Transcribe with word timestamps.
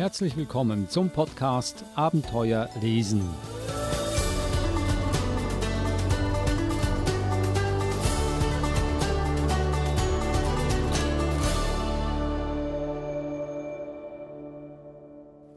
Herzlich 0.00 0.34
willkommen 0.34 0.88
zum 0.88 1.10
Podcast 1.10 1.84
Abenteuer 1.94 2.70
lesen. 2.80 3.20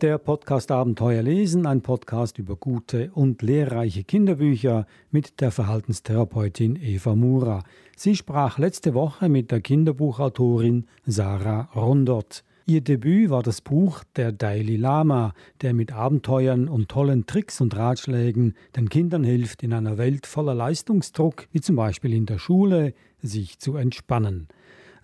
Der 0.01 0.17
Podcast 0.17 0.71
Abenteuer 0.71 1.21
lesen, 1.21 1.65
ein 1.65 1.79
Podcast 1.81 2.37
über 2.37 2.57
gute 2.57 3.11
und 3.13 3.41
lehrreiche 3.41 4.03
Kinderbücher 4.03 4.87
mit 5.09 5.39
der 5.39 5.51
Verhaltenstherapeutin 5.51 6.75
Eva 6.75 7.15
Mura. 7.15 7.63
Sie 7.95 8.17
sprach 8.17 8.57
letzte 8.57 8.93
Woche 8.93 9.29
mit 9.29 9.51
der 9.51 9.61
Kinderbuchautorin 9.61 10.87
Sarah 11.05 11.69
Rondot. 11.73 12.43
Ihr 12.65 12.79
Debüt 12.79 13.29
war 13.29 13.43
das 13.43 13.59
Buch 13.59 14.05
Der 14.15 14.31
Dalai 14.31 14.77
Lama, 14.77 15.33
der 15.61 15.73
mit 15.73 15.91
Abenteuern 15.91 16.69
und 16.69 16.87
tollen 16.87 17.25
Tricks 17.25 17.59
und 17.59 17.75
Ratschlägen 17.75 18.55
den 18.77 18.87
Kindern 18.87 19.25
hilft, 19.25 19.63
in 19.63 19.73
einer 19.73 19.97
Welt 19.97 20.25
voller 20.25 20.53
Leistungsdruck, 20.53 21.47
wie 21.51 21.59
zum 21.59 21.75
Beispiel 21.75 22.13
in 22.13 22.25
der 22.25 22.39
Schule, 22.39 22.93
sich 23.21 23.59
zu 23.59 23.75
entspannen. 23.75 24.47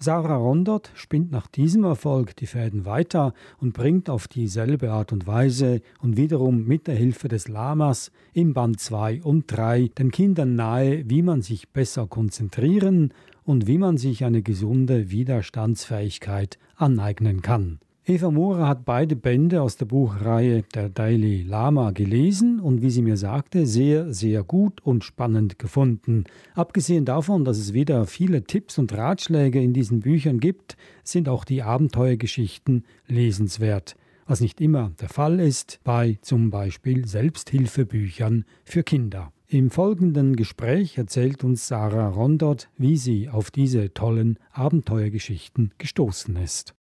Sarah 0.02 0.38
Rondert 0.38 0.92
spinnt 0.96 1.30
nach 1.30 1.48
diesem 1.48 1.84
Erfolg 1.84 2.34
die 2.38 2.46
Fäden 2.46 2.86
weiter 2.86 3.34
und 3.60 3.74
bringt 3.74 4.10
auf 4.10 4.30
dieselbe 4.30 4.92
Art 4.92 5.12
und 5.12 5.28
Weise 5.28 5.82
und 6.02 6.16
wiederum 6.16 6.64
mit 6.64 6.88
der 6.88 6.96
Hilfe 6.96 7.28
des 7.28 7.50
Lamas 7.50 8.10
im 8.32 8.54
Band 8.54 8.80
2 8.80 9.22
und 9.24 9.46
3 9.48 9.90
den 9.98 10.12
Kindern 10.12 10.56
nahe, 10.56 11.10
wie 11.10 11.22
man 11.22 11.42
sich 11.42 11.68
besser 11.68 12.08
konzentrieren 12.08 13.14
und 13.44 13.68
wie 13.68 13.78
man 13.78 13.98
sich 13.98 14.24
eine 14.24 14.42
gesunde 14.42 15.12
Widerstandsfähigkeit 15.12 16.58
aneignen 16.78 17.42
kann. 17.42 17.80
Eva 18.10 18.32
Mora 18.32 18.68
hat 18.68 18.86
beide 18.86 19.16
Bände 19.16 19.62
aus 19.62 19.78
der 19.78 19.86
Buchreihe 19.86 20.64
Der 20.74 20.90
Dalai 20.90 21.46
Lama 21.48 21.92
gelesen 21.92 22.60
und 22.60 22.82
wie 22.82 22.90
sie 22.90 23.04
mir 23.04 23.18
sagte, 23.18 23.68
sehr, 23.68 24.12
sehr 24.16 24.42
gut 24.42 24.82
und 24.82 25.04
spannend 25.04 25.60
gefunden. 25.60 26.24
Abgesehen 26.56 27.06
davon, 27.06 27.46
dass 27.46 27.60
es 27.60 27.72
wieder 27.74 28.08
viele 28.08 28.46
Tipps 28.46 28.80
und 28.80 28.98
Ratschläge 28.98 29.62
in 29.62 29.74
diesen 29.74 30.00
Büchern 30.00 30.40
gibt, 30.40 30.76
sind 31.04 31.30
auch 31.30 31.46
die 31.46 31.62
Abenteuergeschichten 31.62 32.84
lesenswert, 33.06 33.96
was 34.26 34.42
nicht 34.42 34.60
immer 34.60 34.92
der 35.00 35.10
Fall 35.10 35.40
ist 35.40 35.80
bei 35.84 36.18
zum 36.24 36.50
Beispiel 36.50 37.06
Selbsthilfebüchern 37.06 38.44
für 38.64 38.82
Kinder. 38.82 39.32
Im 39.48 39.70
folgenden 39.70 40.36
Gespräch 40.36 40.98
erzählt 40.98 41.44
uns 41.44 41.68
Sarah 41.68 42.10
Rondot, 42.10 42.70
wie 42.76 42.98
sie 42.98 43.30
auf 43.30 43.52
diese 43.52 43.94
tollen 43.94 44.40
Abenteuergeschichten 44.52 45.76
gestoßen 45.78 46.36
ist. 46.38 46.74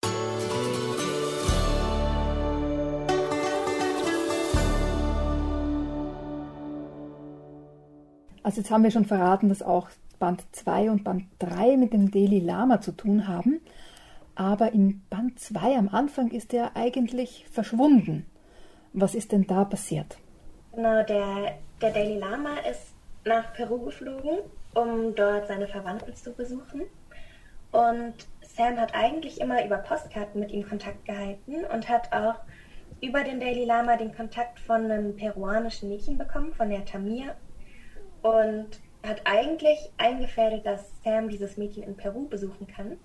Also 8.48 8.62
jetzt 8.62 8.70
haben 8.70 8.82
wir 8.82 8.90
schon 8.90 9.04
verraten, 9.04 9.50
dass 9.50 9.62
auch 9.62 9.90
Band 10.18 10.42
2 10.52 10.90
und 10.90 11.04
Band 11.04 11.24
3 11.38 11.76
mit 11.76 11.92
dem 11.92 12.10
Dalai 12.10 12.38
Lama 12.38 12.80
zu 12.80 12.92
tun 12.92 13.28
haben. 13.28 13.60
Aber 14.36 14.72
im 14.72 15.02
Band 15.10 15.38
2 15.38 15.76
am 15.76 15.90
Anfang 15.90 16.30
ist 16.30 16.54
er 16.54 16.74
eigentlich 16.74 17.44
verschwunden. 17.50 18.24
Was 18.94 19.14
ist 19.14 19.32
denn 19.32 19.46
da 19.46 19.66
passiert? 19.66 20.16
Genau, 20.74 21.02
der, 21.02 21.58
der 21.82 21.90
Dalai 21.90 22.16
Lama 22.16 22.54
ist 22.70 22.94
nach 23.26 23.52
Peru 23.52 23.84
geflogen, 23.84 24.38
um 24.72 25.14
dort 25.14 25.46
seine 25.46 25.68
Verwandten 25.68 26.14
zu 26.14 26.32
besuchen. 26.32 26.84
Und 27.70 28.14
Sam 28.40 28.78
hat 28.78 28.94
eigentlich 28.94 29.42
immer 29.42 29.62
über 29.62 29.76
Postkarten 29.76 30.40
mit 30.40 30.52
ihm 30.52 30.66
Kontakt 30.66 31.04
gehalten 31.04 31.66
und 31.70 31.86
hat 31.86 32.10
auch 32.14 32.36
über 33.02 33.24
den 33.24 33.40
Dalai 33.40 33.66
Lama 33.66 33.98
den 33.98 34.16
Kontakt 34.16 34.58
von 34.58 34.90
einem 34.90 35.16
peruanischen 35.16 35.90
Mädchen 35.90 36.16
bekommen, 36.16 36.54
von 36.54 36.70
der 36.70 36.86
Tamir 36.86 37.34
und 38.22 38.68
hat 39.06 39.22
eigentlich 39.24 39.78
eingefädelt, 39.96 40.66
dass 40.66 40.92
Sam 41.02 41.28
dieses 41.28 41.56
Mädchen 41.56 41.82
in 41.82 41.96
Peru 41.96 42.28
besuchen 42.28 42.66
kann. 42.66 42.98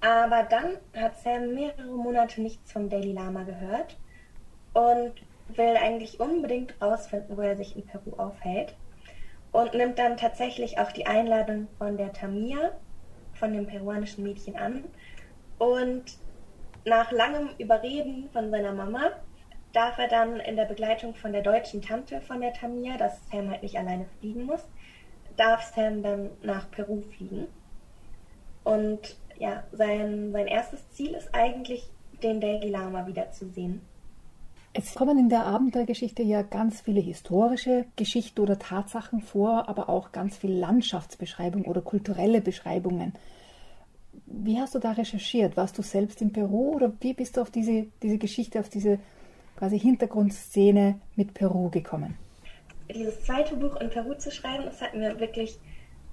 Aber 0.00 0.44
dann 0.44 0.76
hat 0.96 1.18
Sam 1.18 1.54
mehrere 1.54 1.96
Monate 1.96 2.40
nichts 2.40 2.72
vom 2.72 2.88
Dalai 2.88 3.12
Lama 3.12 3.42
gehört 3.42 3.96
und 4.74 5.14
will 5.48 5.76
eigentlich 5.76 6.20
unbedingt 6.20 6.80
rausfinden, 6.80 7.36
wo 7.36 7.40
er 7.40 7.56
sich 7.56 7.76
in 7.76 7.84
Peru 7.86 8.12
aufhält. 8.16 8.74
Und 9.50 9.74
nimmt 9.74 9.98
dann 9.98 10.16
tatsächlich 10.16 10.78
auch 10.78 10.92
die 10.92 11.06
Einladung 11.06 11.68
von 11.78 11.96
der 11.96 12.12
Tamia, 12.12 12.72
von 13.32 13.52
dem 13.52 13.66
peruanischen 13.66 14.22
Mädchen 14.24 14.56
an. 14.56 14.84
Und 15.58 16.04
nach 16.84 17.10
langem 17.10 17.50
Überreden 17.58 18.28
von 18.32 18.50
seiner 18.50 18.72
Mama 18.72 19.10
darf 19.72 19.98
er 19.98 20.08
dann 20.08 20.40
in 20.40 20.56
der 20.56 20.64
Begleitung 20.64 21.14
von 21.14 21.32
der 21.32 21.42
deutschen 21.42 21.82
Tante 21.82 22.20
von 22.20 22.40
der 22.40 22.52
Tamia, 22.52 22.96
dass 22.96 23.20
Sam 23.30 23.50
halt 23.50 23.62
nicht 23.62 23.76
alleine 23.76 24.06
fliegen 24.18 24.46
muss, 24.46 24.66
darf 25.36 25.62
Sam 25.74 26.02
dann 26.02 26.30
nach 26.42 26.70
Peru 26.70 27.00
fliegen. 27.00 27.46
Und 28.64 29.16
ja, 29.38 29.64
sein, 29.72 30.32
sein 30.32 30.46
erstes 30.46 30.90
Ziel 30.90 31.12
ist 31.12 31.34
eigentlich, 31.34 31.88
den 32.22 32.40
Dalai 32.40 32.68
Lama 32.68 33.06
wiederzusehen. 33.06 33.80
Es 34.72 34.94
kommen 34.94 35.18
in 35.18 35.28
der 35.28 35.46
Abenteuergeschichte 35.46 36.22
ja 36.22 36.42
ganz 36.42 36.80
viele 36.80 37.00
historische 37.00 37.86
Geschichten 37.96 38.40
oder 38.40 38.58
Tatsachen 38.58 39.20
vor, 39.20 39.68
aber 39.68 39.88
auch 39.88 40.12
ganz 40.12 40.36
viel 40.36 40.52
Landschaftsbeschreibung 40.52 41.64
oder 41.64 41.80
kulturelle 41.80 42.40
Beschreibungen. 42.40 43.14
Wie 44.26 44.60
hast 44.60 44.74
du 44.74 44.78
da 44.78 44.92
recherchiert? 44.92 45.56
Warst 45.56 45.78
du 45.78 45.82
selbst 45.82 46.20
in 46.20 46.32
Peru 46.32 46.74
oder 46.74 46.92
wie 47.00 47.14
bist 47.14 47.36
du 47.36 47.40
auf 47.40 47.50
diese, 47.50 47.86
diese 48.02 48.18
Geschichte, 48.18 48.60
auf 48.60 48.68
diese 48.68 48.98
quasi 49.58 49.78
Hintergrundszene 49.78 51.00
mit 51.16 51.34
Peru 51.34 51.68
gekommen? 51.68 52.16
Dieses 52.88 53.24
zweite 53.24 53.56
Buch 53.56 53.76
in 53.80 53.90
Peru 53.90 54.14
zu 54.14 54.30
schreiben, 54.30 54.64
das 54.64 54.80
hat 54.80 54.94
mir 54.94 55.18
wirklich 55.18 55.58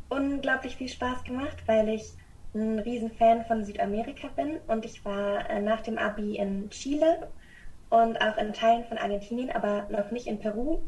unglaublich 0.10 0.76
viel 0.76 0.90
Spaß 0.90 1.24
gemacht, 1.24 1.58
weil 1.68 1.90
ich 1.90 2.14
ein 2.54 2.80
Riesenfan 2.80 3.46
von 3.46 3.64
Südamerika 3.64 4.30
bin 4.36 4.58
und 4.68 4.86
ich 4.86 5.06
war 5.06 5.50
äh, 5.50 5.62
nach 5.62 5.82
dem 5.82 5.98
Abi 5.98 6.38
in 6.38 6.70
Chile 6.70 7.30
und 7.90 8.20
auch 8.20 8.38
in 8.38 8.54
Teilen 8.54 8.86
von 8.86 8.98
Argentinien, 8.98 9.52
aber 9.52 9.88
noch 9.90 10.12
nicht 10.12 10.28
in 10.28 10.40
Peru 10.40 10.80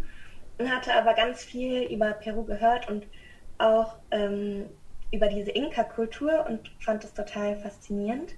und 0.57 0.71
hatte 0.71 0.93
aber 0.95 1.13
ganz 1.13 1.43
viel 1.43 1.83
über 1.83 2.11
Peru 2.13 2.43
gehört 2.43 2.89
und 2.89 3.05
auch 3.59 3.95
ähm, 4.11 4.65
über 5.11 5.27
diese 5.27 5.51
Inka-Kultur 5.51 6.45
und 6.49 6.71
fand 6.79 7.03
es 7.03 7.13
total 7.13 7.55
faszinierend. 7.57 8.35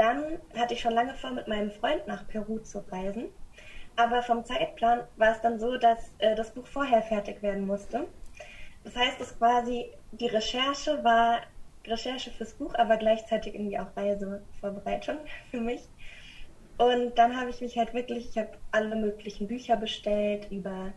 Dann 0.00 0.38
hatte 0.56 0.72
ich 0.72 0.80
schon 0.80 0.94
lange 0.94 1.14
vor, 1.14 1.30
mit 1.32 1.46
meinem 1.46 1.70
Freund 1.70 2.06
nach 2.06 2.26
Peru 2.26 2.58
zu 2.60 2.78
reisen. 2.90 3.28
Aber 3.96 4.22
vom 4.22 4.46
Zeitplan 4.46 5.06
war 5.16 5.32
es 5.32 5.42
dann 5.42 5.60
so, 5.60 5.76
dass 5.76 6.14
äh, 6.16 6.34
das 6.34 6.54
Buch 6.54 6.66
vorher 6.66 7.02
fertig 7.02 7.42
werden 7.42 7.66
musste. 7.66 8.08
Das 8.82 8.96
heißt, 8.96 9.20
es 9.20 9.36
quasi 9.36 9.92
die 10.12 10.28
Recherche 10.28 11.04
war 11.04 11.42
Recherche 11.86 12.30
fürs 12.30 12.56
Buch, 12.56 12.74
aber 12.76 12.96
gleichzeitig 12.96 13.54
irgendwie 13.54 13.78
auch 13.78 13.94
Reisevorbereitung 13.94 15.18
für 15.50 15.60
mich. 15.60 15.86
Und 16.78 17.18
dann 17.18 17.38
habe 17.38 17.50
ich 17.50 17.60
mich 17.60 17.76
halt 17.76 17.92
wirklich, 17.92 18.30
ich 18.30 18.38
habe 18.38 18.52
alle 18.70 18.96
möglichen 18.96 19.48
Bücher 19.48 19.76
bestellt 19.76 20.50
über, 20.50 20.94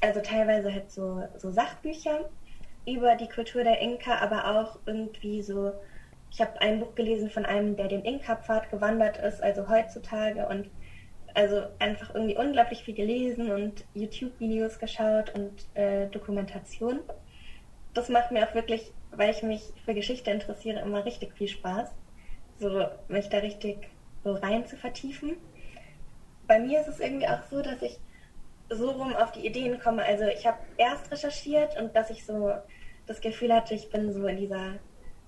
also 0.00 0.20
teilweise 0.22 0.72
halt 0.72 0.90
so, 0.90 1.24
so 1.36 1.50
Sachbücher 1.50 2.30
über 2.86 3.16
die 3.16 3.28
Kultur 3.28 3.64
der 3.64 3.80
Inka, 3.80 4.16
aber 4.16 4.46
auch 4.58 4.80
irgendwie 4.86 5.42
so 5.42 5.72
ich 6.30 6.40
habe 6.40 6.60
ein 6.60 6.80
Buch 6.80 6.94
gelesen 6.94 7.30
von 7.30 7.44
einem, 7.44 7.76
der 7.76 7.88
den 7.88 8.04
Inka-Pfad 8.04 8.70
gewandert 8.70 9.18
ist, 9.18 9.42
also 9.42 9.68
heutzutage 9.68 10.46
und 10.46 10.70
also 11.34 11.62
einfach 11.78 12.14
irgendwie 12.14 12.36
unglaublich 12.36 12.82
viel 12.82 12.94
gelesen 12.94 13.50
und 13.50 13.84
YouTube-Videos 13.94 14.78
geschaut 14.78 15.34
und 15.34 15.52
äh, 15.74 16.06
Dokumentation. 16.08 17.00
Das 17.94 18.08
macht 18.08 18.30
mir 18.30 18.48
auch 18.48 18.54
wirklich, 18.54 18.92
weil 19.10 19.30
ich 19.30 19.42
mich 19.42 19.62
für 19.84 19.94
Geschichte 19.94 20.30
interessiere, 20.30 20.80
immer 20.80 21.04
richtig 21.04 21.34
viel 21.34 21.48
Spaß, 21.48 21.90
so 22.58 22.86
mich 23.08 23.28
da 23.28 23.38
richtig 23.38 23.88
so 24.22 24.32
rein 24.32 24.66
zu 24.66 24.76
vertiefen. 24.76 25.36
Bei 26.46 26.58
mir 26.58 26.80
ist 26.80 26.88
es 26.88 27.00
irgendwie 27.00 27.28
auch 27.28 27.42
so, 27.50 27.62
dass 27.62 27.82
ich 27.82 27.98
so 28.68 28.90
rum 28.90 29.14
auf 29.16 29.32
die 29.32 29.46
Ideen 29.46 29.80
komme. 29.80 30.04
Also 30.04 30.24
ich 30.26 30.46
habe 30.46 30.58
erst 30.76 31.10
recherchiert 31.10 31.80
und 31.80 31.94
dass 31.96 32.10
ich 32.10 32.24
so 32.24 32.52
das 33.06 33.20
Gefühl 33.20 33.52
hatte, 33.52 33.74
ich 33.74 33.90
bin 33.90 34.12
so 34.12 34.26
in 34.26 34.36
dieser 34.36 34.74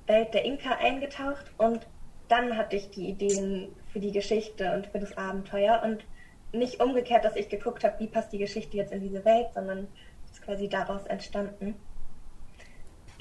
Welt 0.06 0.34
der 0.34 0.44
Inka 0.44 0.76
eingetaucht 0.76 1.52
und 1.58 1.86
dann 2.28 2.56
hatte 2.56 2.76
ich 2.76 2.90
die 2.90 3.08
Ideen 3.08 3.74
für 3.92 4.00
die 4.00 4.12
Geschichte 4.12 4.74
und 4.74 4.86
für 4.86 4.98
das 4.98 5.16
Abenteuer 5.16 5.82
und 5.84 6.04
nicht 6.52 6.82
umgekehrt, 6.82 7.24
dass 7.24 7.36
ich 7.36 7.48
geguckt 7.48 7.84
habe, 7.84 7.98
wie 8.00 8.06
passt 8.06 8.32
die 8.32 8.38
Geschichte 8.38 8.76
jetzt 8.76 8.92
in 8.92 9.00
diese 9.00 9.24
Welt, 9.24 9.48
sondern 9.54 9.88
es 10.24 10.32
ist 10.32 10.42
quasi 10.42 10.68
daraus 10.68 11.06
entstanden. 11.06 11.74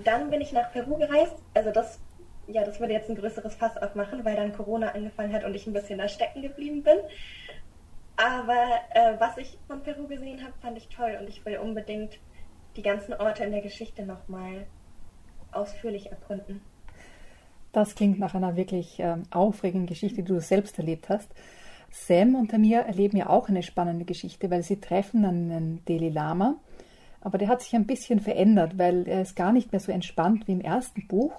Dann 0.03 0.29
bin 0.29 0.41
ich 0.41 0.51
nach 0.51 0.71
Peru 0.71 0.97
gereist, 0.97 1.35
also 1.53 1.71
das, 1.71 1.99
ja, 2.47 2.63
das 2.63 2.79
würde 2.79 2.93
jetzt 2.93 3.09
ein 3.09 3.15
größeres 3.15 3.55
Fass 3.55 3.77
aufmachen, 3.77 4.25
weil 4.25 4.35
dann 4.35 4.53
Corona 4.53 4.89
angefangen 4.89 5.33
hat 5.33 5.43
und 5.43 5.53
ich 5.55 5.67
ein 5.67 5.73
bisschen 5.73 5.99
da 5.99 6.07
stecken 6.07 6.41
geblieben 6.41 6.83
bin. 6.83 6.97
Aber 8.17 8.79
äh, 8.93 9.19
was 9.19 9.37
ich 9.37 9.57
von 9.67 9.81
Peru 9.81 10.07
gesehen 10.07 10.43
habe, 10.43 10.53
fand 10.61 10.77
ich 10.77 10.89
toll 10.89 11.17
und 11.19 11.27
ich 11.27 11.45
will 11.45 11.57
unbedingt 11.57 12.19
die 12.75 12.81
ganzen 12.81 13.13
Orte 13.13 13.43
in 13.43 13.51
der 13.51 13.61
Geschichte 13.61 14.05
nochmal 14.05 14.67
ausführlich 15.51 16.11
erkunden. 16.11 16.61
Das 17.71 17.95
klingt 17.95 18.19
nach 18.19 18.35
einer 18.35 18.55
wirklich 18.55 18.99
äh, 18.99 19.17
aufregenden 19.31 19.87
Geschichte, 19.87 20.23
die 20.23 20.33
du 20.33 20.41
selbst 20.41 20.77
erlebt 20.77 21.09
hast. 21.09 21.29
Sam 21.89 22.35
und 22.35 22.51
Tamir 22.51 22.81
erleben 22.81 23.17
ja 23.17 23.29
auch 23.29 23.49
eine 23.49 23.63
spannende 23.63 24.05
Geschichte, 24.05 24.49
weil 24.49 24.63
sie 24.63 24.79
treffen 24.79 25.25
einen 25.25 25.81
Dalai 25.85 26.09
Lama. 26.09 26.55
Aber 27.21 27.37
der 27.37 27.49
hat 27.49 27.61
sich 27.61 27.75
ein 27.75 27.85
bisschen 27.85 28.19
verändert, 28.19 28.77
weil 28.77 29.07
er 29.07 29.21
ist 29.21 29.35
gar 29.35 29.51
nicht 29.51 29.71
mehr 29.71 29.79
so 29.79 29.91
entspannt 29.91 30.47
wie 30.47 30.53
im 30.53 30.61
ersten 30.61 31.07
Buch. 31.07 31.33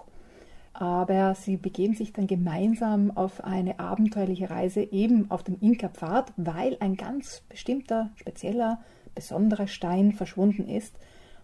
Aber 0.74 1.34
sie 1.34 1.56
begeben 1.56 1.94
sich 1.94 2.12
dann 2.12 2.26
gemeinsam 2.26 3.10
auf 3.14 3.44
eine 3.44 3.78
abenteuerliche 3.78 4.48
Reise 4.48 4.80
eben 4.82 5.30
auf 5.30 5.42
dem 5.42 5.58
Inka-Pfad, 5.60 6.32
weil 6.36 6.76
ein 6.80 6.96
ganz 6.96 7.42
bestimmter, 7.48 8.10
spezieller, 8.16 8.80
besonderer 9.14 9.66
Stein 9.66 10.12
verschwunden 10.12 10.68
ist 10.68 10.94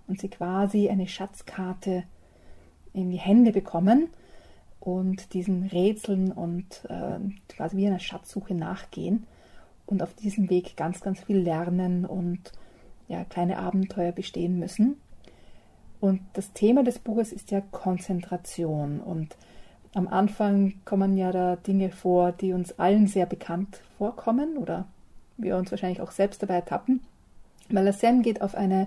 und 0.07 0.21
sie 0.21 0.31
quasi 0.31 0.89
eine 0.89 1.07
Schatzkarte 1.07 2.05
in 2.95 3.11
die 3.11 3.19
Hände 3.19 3.53
bekommen 3.53 4.09
und 4.81 5.33
diesen 5.35 5.65
Rätseln 5.65 6.33
und 6.33 6.85
äh, 6.89 7.19
quasi 7.49 7.77
wie 7.77 7.87
einer 7.87 7.99
Schatzsuche 7.99 8.55
nachgehen 8.55 9.27
und 9.87 10.03
auf 10.03 10.15
diesem 10.15 10.51
Weg 10.51 10.77
ganz, 10.77 11.01
ganz 11.01 11.21
viel 11.21 11.39
lernen 11.39 12.05
und 12.05 12.53
ja, 13.09 13.25
kleine 13.25 13.59
Abenteuer 13.59 14.13
bestehen 14.13 14.59
müssen. 14.59 14.97
Und 16.01 16.21
das 16.35 16.53
Thema 16.53 16.85
des 16.85 16.99
Buches 16.99 17.33
ist 17.33 17.51
ja 17.51 17.61
Konzentration. 17.61 19.01
Und 19.01 19.37
am 19.95 20.07
Anfang 20.07 20.75
kommen 20.85 21.17
ja 21.17 21.33
da 21.33 21.57
Dinge 21.57 21.91
vor, 21.91 22.33
die 22.33 22.53
uns 22.53 22.79
allen 22.79 23.07
sehr 23.07 23.27
bekannt 23.27 23.81
vorkommen 23.97 24.59
oder 24.59 24.87
wir 25.37 25.57
uns 25.57 25.71
wahrscheinlich 25.71 26.01
auch 26.01 26.13
selbst 26.13 26.43
dabei 26.43 26.55
ertappen. 26.55 27.01
Sam 27.71 28.23
geht 28.23 28.43
auf 28.43 28.55
eine 28.55 28.87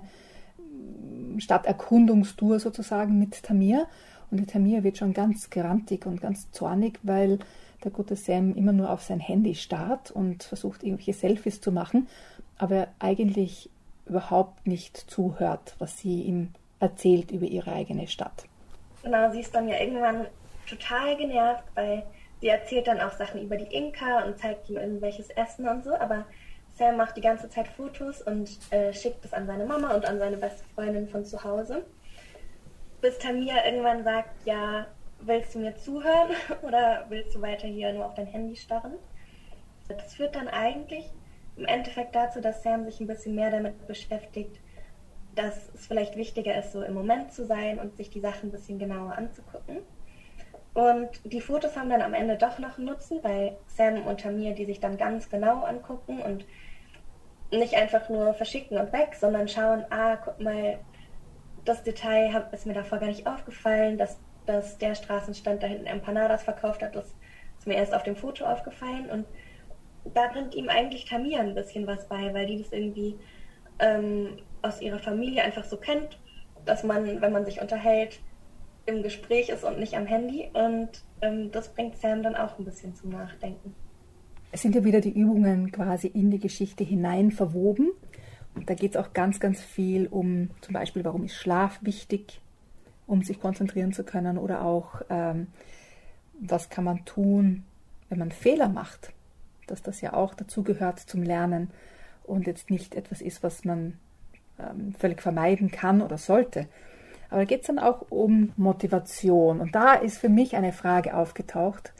Stadterkundungstour 1.38 2.60
sozusagen 2.60 3.18
mit 3.18 3.42
Tamir 3.42 3.86
und 4.32 4.38
der 4.38 4.46
Tamir 4.46 4.82
wird 4.82 4.96
schon 4.96 5.12
ganz 5.12 5.50
grantig 5.50 6.06
und 6.06 6.22
ganz 6.22 6.50
zornig, 6.50 6.98
weil 7.02 7.38
der 7.84 7.90
gute 7.90 8.16
Sam 8.16 8.54
immer 8.54 8.72
nur 8.72 8.90
auf 8.90 9.02
sein 9.02 9.20
Handy 9.20 9.54
starrt 9.54 10.10
und 10.10 10.42
versucht, 10.42 10.82
irgendwelche 10.82 11.12
Selfies 11.12 11.60
zu 11.60 11.70
machen, 11.70 12.08
aber 12.56 12.88
eigentlich 12.98 13.68
überhaupt 14.06 14.66
nicht 14.66 14.96
zuhört, 14.96 15.76
was 15.78 15.98
sie 15.98 16.22
ihm 16.22 16.48
erzählt 16.80 17.30
über 17.30 17.44
ihre 17.44 17.72
eigene 17.72 18.08
Stadt. 18.08 18.44
Genau, 19.02 19.30
sie 19.30 19.40
ist 19.40 19.54
dann 19.54 19.68
ja 19.68 19.78
irgendwann 19.78 20.26
total 20.66 21.14
genervt, 21.16 21.64
weil 21.74 22.02
sie 22.40 22.48
erzählt 22.48 22.86
dann 22.86 23.00
auch 23.00 23.12
Sachen 23.12 23.42
über 23.42 23.56
die 23.56 23.74
Inka 23.74 24.24
und 24.24 24.38
zeigt 24.38 24.70
ihm 24.70 24.78
irgendwelches 24.78 25.28
Essen 25.30 25.68
und 25.68 25.84
so, 25.84 25.94
aber 25.94 26.24
Sam 26.78 26.96
macht 26.96 27.18
die 27.18 27.20
ganze 27.20 27.50
Zeit 27.50 27.68
Fotos 27.68 28.22
und 28.22 28.48
äh, 28.70 28.94
schickt 28.94 29.24
es 29.26 29.34
an 29.34 29.46
seine 29.46 29.66
Mama 29.66 29.94
und 29.94 30.06
an 30.06 30.18
seine 30.18 30.38
beste 30.38 30.64
Freundin 30.74 31.06
von 31.06 31.22
zu 31.22 31.44
Hause 31.44 31.84
bis 33.02 33.18
Tamia 33.18 33.66
irgendwann 33.66 34.04
sagt, 34.04 34.46
ja, 34.46 34.86
willst 35.20 35.54
du 35.54 35.58
mir 35.58 35.76
zuhören 35.76 36.30
oder 36.62 37.04
willst 37.08 37.34
du 37.34 37.42
weiter 37.42 37.66
hier 37.66 37.92
nur 37.92 38.06
auf 38.06 38.14
dein 38.14 38.26
Handy 38.26 38.56
starren? 38.56 38.94
Das 39.88 40.14
führt 40.14 40.36
dann 40.36 40.48
eigentlich 40.48 41.12
im 41.56 41.66
Endeffekt 41.66 42.14
dazu, 42.14 42.40
dass 42.40 42.62
Sam 42.62 42.84
sich 42.84 43.00
ein 43.00 43.06
bisschen 43.06 43.34
mehr 43.34 43.50
damit 43.50 43.86
beschäftigt, 43.86 44.58
dass 45.34 45.68
es 45.74 45.86
vielleicht 45.86 46.16
wichtiger 46.16 46.56
ist, 46.56 46.72
so 46.72 46.82
im 46.82 46.94
Moment 46.94 47.32
zu 47.32 47.44
sein 47.44 47.78
und 47.78 47.96
sich 47.96 48.08
die 48.08 48.20
Sachen 48.20 48.48
ein 48.48 48.52
bisschen 48.52 48.78
genauer 48.78 49.18
anzugucken. 49.18 49.78
Und 50.72 51.10
die 51.24 51.40
Fotos 51.40 51.76
haben 51.76 51.90
dann 51.90 52.00
am 52.00 52.14
Ende 52.14 52.36
doch 52.36 52.58
noch 52.58 52.78
einen 52.78 52.86
Nutzen, 52.86 53.18
weil 53.22 53.58
Sam 53.66 54.06
und 54.06 54.20
Tamir 54.20 54.54
die 54.54 54.64
sich 54.64 54.80
dann 54.80 54.96
ganz 54.96 55.28
genau 55.28 55.64
angucken 55.64 56.22
und 56.22 56.46
nicht 57.50 57.74
einfach 57.74 58.08
nur 58.08 58.32
verschicken 58.32 58.78
und 58.78 58.92
weg, 58.94 59.14
sondern 59.14 59.48
schauen, 59.48 59.84
ah, 59.90 60.16
guck 60.16 60.40
mal, 60.40 60.78
das 61.64 61.82
Detail 61.82 62.46
ist 62.52 62.66
mir 62.66 62.74
davor 62.74 62.98
gar 62.98 63.08
nicht 63.08 63.26
aufgefallen, 63.26 63.98
dass, 63.98 64.18
dass 64.46 64.78
der 64.78 64.94
Straßenstand 64.94 65.62
da 65.62 65.66
hinten 65.66 65.86
Empanadas 65.86 66.42
verkauft 66.42 66.82
hat. 66.82 66.96
Das 66.96 67.14
ist 67.58 67.66
mir 67.66 67.74
erst 67.74 67.94
auf 67.94 68.02
dem 68.02 68.16
Foto 68.16 68.44
aufgefallen. 68.44 69.08
Und 69.10 69.26
da 70.12 70.28
bringt 70.28 70.54
ihm 70.54 70.68
eigentlich 70.68 71.04
Tamia 71.04 71.40
ein 71.40 71.54
bisschen 71.54 71.86
was 71.86 72.08
bei, 72.08 72.34
weil 72.34 72.46
die 72.46 72.58
das 72.58 72.72
irgendwie 72.72 73.16
ähm, 73.78 74.38
aus 74.62 74.80
ihrer 74.80 74.98
Familie 74.98 75.42
einfach 75.42 75.64
so 75.64 75.76
kennt, 75.76 76.18
dass 76.64 76.82
man, 76.82 77.20
wenn 77.20 77.32
man 77.32 77.44
sich 77.44 77.60
unterhält, 77.60 78.20
im 78.86 79.02
Gespräch 79.02 79.48
ist 79.48 79.62
und 79.62 79.78
nicht 79.78 79.94
am 79.94 80.06
Handy. 80.06 80.50
Und 80.52 81.04
ähm, 81.20 81.50
das 81.52 81.72
bringt 81.72 81.96
Sam 81.96 82.22
dann 82.22 82.34
auch 82.34 82.58
ein 82.58 82.64
bisschen 82.64 82.94
zum 82.94 83.10
Nachdenken. 83.10 83.74
Es 84.50 84.62
sind 84.62 84.74
ja 84.74 84.84
wieder 84.84 85.00
die 85.00 85.12
Übungen 85.12 85.70
quasi 85.72 86.08
in 86.08 86.30
die 86.30 86.40
Geschichte 86.40 86.84
hinein 86.84 87.30
verwoben. 87.30 87.92
Da 88.66 88.74
geht 88.74 88.94
es 88.94 88.96
auch 88.96 89.12
ganz, 89.12 89.40
ganz 89.40 89.60
viel 89.60 90.06
um 90.06 90.50
zum 90.60 90.74
Beispiel, 90.74 91.04
warum 91.04 91.24
ist 91.24 91.36
Schlaf 91.36 91.78
wichtig, 91.82 92.40
um 93.06 93.22
sich 93.22 93.40
konzentrieren 93.40 93.92
zu 93.92 94.04
können 94.04 94.38
oder 94.38 94.62
auch, 94.62 95.02
ähm, 95.08 95.48
was 96.38 96.68
kann 96.68 96.84
man 96.84 97.04
tun, 97.04 97.64
wenn 98.08 98.18
man 98.18 98.30
Fehler 98.30 98.68
macht, 98.68 99.12
dass 99.66 99.82
das 99.82 100.00
ja 100.00 100.12
auch 100.12 100.34
dazu 100.34 100.62
gehört 100.62 101.00
zum 101.00 101.22
Lernen 101.22 101.70
und 102.24 102.46
jetzt 102.46 102.70
nicht 102.70 102.94
etwas 102.94 103.20
ist, 103.22 103.42
was 103.42 103.64
man 103.64 103.98
ähm, 104.58 104.94
völlig 104.98 105.22
vermeiden 105.22 105.70
kann 105.70 106.02
oder 106.02 106.18
sollte. 106.18 106.68
Aber 107.30 107.40
da 107.40 107.44
geht 107.46 107.62
es 107.62 107.68
dann 107.68 107.78
auch 107.78 108.06
um 108.10 108.52
Motivation. 108.56 109.60
Und 109.60 109.74
da 109.74 109.94
ist 109.94 110.18
für 110.18 110.28
mich 110.28 110.54
eine 110.54 110.72
Frage 110.72 111.16
aufgetaucht, 111.16 111.94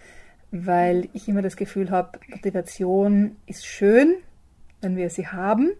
weil 0.50 1.08
ich 1.14 1.26
immer 1.26 1.40
das 1.40 1.56
Gefühl 1.56 1.90
habe, 1.90 2.20
Motivation 2.28 3.36
ist 3.46 3.64
schön, 3.64 4.14
wenn 4.82 4.96
wir 4.96 5.08
sie 5.08 5.28
haben, 5.28 5.70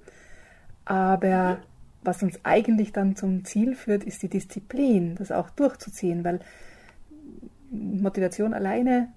aber 0.84 1.58
was 2.02 2.23
uns 2.23 2.40
eigentlich 2.44 2.93
dann 2.93 3.17
zum 3.17 3.44
Ziel 3.44 3.75
führt, 3.75 4.05
ist 4.05 4.23
die 4.23 4.29
Disziplin, 4.29 5.14
das 5.17 5.31
auch 5.31 5.50
durchzuziehen, 5.50 6.25
weil 6.25 6.40
Motivation 7.70 8.55
alleine 8.55 9.08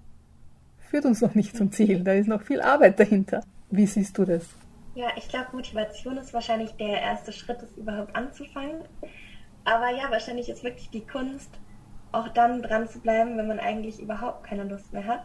führt 0.78 1.04
uns 1.04 1.20
noch 1.20 1.34
nicht 1.34 1.56
zum 1.56 1.72
Ziel. 1.72 2.04
Da 2.04 2.12
ist 2.12 2.28
noch 2.28 2.42
viel 2.42 2.60
Arbeit 2.60 3.00
dahinter. 3.00 3.42
Wie 3.70 3.86
siehst 3.86 4.16
du 4.18 4.24
das? 4.24 4.48
Ja, 4.94 5.08
ich 5.16 5.28
glaube, 5.28 5.48
Motivation 5.52 6.16
ist 6.16 6.32
wahrscheinlich 6.32 6.72
der 6.76 7.02
erste 7.02 7.32
Schritt, 7.32 7.62
es 7.62 7.76
überhaupt 7.76 8.14
anzufangen. 8.16 8.82
Aber 9.64 9.90
ja, 9.90 10.10
wahrscheinlich 10.10 10.48
ist 10.48 10.64
wirklich 10.64 10.88
die 10.90 11.06
Kunst, 11.06 11.50
auch 12.12 12.28
dann 12.28 12.62
dran 12.62 12.88
zu 12.88 13.00
bleiben, 13.00 13.36
wenn 13.36 13.48
man 13.48 13.58
eigentlich 13.58 14.00
überhaupt 14.00 14.44
keine 14.44 14.64
Lust 14.64 14.92
mehr 14.92 15.04
hat. 15.04 15.24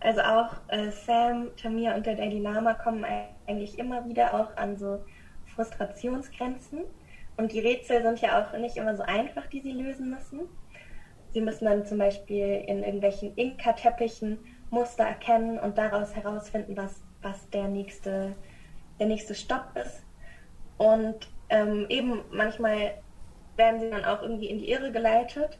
Also 0.00 0.20
auch 0.20 0.54
äh, 0.68 0.90
Sam, 0.90 1.48
Tamir 1.60 1.94
und 1.94 2.06
der 2.06 2.14
Daily 2.14 2.38
Lama 2.38 2.74
kommen 2.74 3.04
eigentlich 3.46 3.78
immer 3.78 4.06
wieder 4.08 4.32
auch 4.34 4.56
an 4.56 4.76
so 4.76 5.04
Frustrationsgrenzen. 5.60 6.84
Und 7.36 7.52
die 7.52 7.60
Rätsel 7.60 8.02
sind 8.02 8.20
ja 8.20 8.42
auch 8.42 8.58
nicht 8.58 8.76
immer 8.76 8.96
so 8.96 9.02
einfach, 9.02 9.46
die 9.46 9.60
sie 9.60 9.72
lösen 9.72 10.10
müssen. 10.10 10.40
Sie 11.32 11.40
müssen 11.40 11.64
dann 11.64 11.86
zum 11.86 11.98
Beispiel 11.98 12.64
in 12.66 12.82
irgendwelchen 12.82 13.34
Inka-Teppichen 13.36 14.38
Muster 14.70 15.04
erkennen 15.04 15.58
und 15.58 15.78
daraus 15.78 16.14
herausfinden, 16.14 16.76
was, 16.76 17.02
was 17.22 17.48
der, 17.50 17.68
nächste, 17.68 18.34
der 18.98 19.06
nächste 19.06 19.34
Stopp 19.34 19.76
ist. 19.76 20.02
Und 20.78 21.28
ähm, 21.50 21.86
eben 21.88 22.20
manchmal 22.30 22.94
werden 23.56 23.80
sie 23.80 23.90
dann 23.90 24.04
auch 24.04 24.22
irgendwie 24.22 24.48
in 24.48 24.58
die 24.58 24.70
Irre 24.70 24.92
geleitet. 24.92 25.58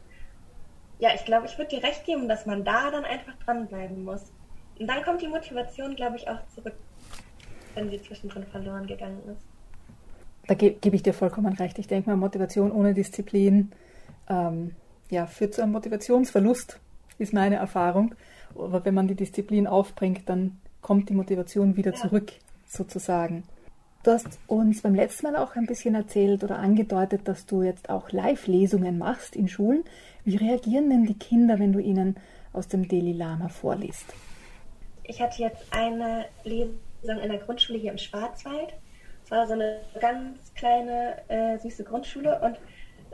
Ja, 0.99 1.09
ich 1.13 1.25
glaube, 1.25 1.45
ich 1.45 1.57
würde 1.57 1.75
dir 1.75 1.83
recht 1.83 2.05
geben, 2.05 2.27
dass 2.27 2.45
man 2.45 2.63
da 2.63 2.91
dann 2.91 3.05
einfach 3.05 3.33
dranbleiben 3.45 4.03
muss. 4.03 4.31
Und 4.79 4.87
dann 4.87 5.03
kommt 5.03 5.21
die 5.21 5.27
Motivation, 5.27 5.95
glaube 5.95 6.17
ich, 6.17 6.27
auch 6.29 6.45
zurück, 6.47 6.75
wenn 7.75 7.89
sie 7.89 8.01
zwischendrin 8.01 8.45
verloren 8.45 8.87
gegangen 8.87 9.21
ist 9.29 9.50
da 10.51 10.55
ge 10.55 10.75
gebe 10.81 10.97
ich 10.97 11.03
dir 11.03 11.13
vollkommen 11.13 11.53
recht. 11.53 11.79
Ich 11.79 11.87
denke 11.87 12.09
mal, 12.09 12.17
Motivation 12.17 12.73
ohne 12.73 12.93
Disziplin 12.93 13.71
ähm, 14.29 14.75
ja, 15.09 15.25
führt 15.25 15.53
zu 15.53 15.63
einem 15.63 15.71
Motivationsverlust, 15.71 16.77
ist 17.19 17.33
meine 17.33 17.55
Erfahrung. 17.55 18.15
Aber 18.55 18.83
wenn 18.83 18.93
man 18.93 19.07
die 19.07 19.15
Disziplin 19.15 19.65
aufbringt, 19.65 20.27
dann 20.27 20.59
kommt 20.81 21.07
die 21.07 21.13
Motivation 21.13 21.77
wieder 21.77 21.93
zurück, 21.93 22.33
sozusagen. 22.67 23.43
Du 24.03 24.11
hast 24.11 24.27
uns 24.47 24.81
beim 24.81 24.93
letzten 24.93 25.31
Mal 25.31 25.37
auch 25.37 25.55
ein 25.55 25.67
bisschen 25.67 25.95
erzählt 25.95 26.43
oder 26.43 26.59
angedeutet, 26.59 27.21
dass 27.29 27.45
du 27.45 27.61
jetzt 27.61 27.89
auch 27.89 28.11
Live-Lesungen 28.11 28.97
machst 28.97 29.37
in 29.37 29.47
Schulen. 29.47 29.85
Wie 30.25 30.35
reagieren 30.35 30.89
denn 30.89 31.05
die 31.05 31.17
Kinder, 31.17 31.59
wenn 31.59 31.71
du 31.71 31.79
ihnen 31.79 32.17
aus 32.51 32.67
dem 32.67 32.89
Delhi 32.89 33.13
Lama 33.13 33.47
vorliest? 33.47 34.05
Ich 35.05 35.21
hatte 35.21 35.43
jetzt 35.43 35.63
eine 35.71 36.25
Lesung 36.43 36.75
in 37.05 37.29
der 37.29 37.39
Grundschule 37.39 37.79
hier 37.79 37.91
im 37.91 37.97
Schwarzwald 37.97 38.73
war 39.31 39.47
so 39.47 39.53
eine 39.53 39.79
ganz 39.99 40.53
kleine, 40.53 41.17
äh, 41.29 41.57
süße 41.57 41.85
Grundschule 41.85 42.39
und 42.41 42.59